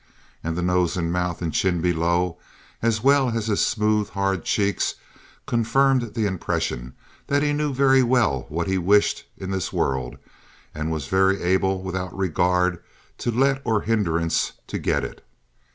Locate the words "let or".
13.29-13.81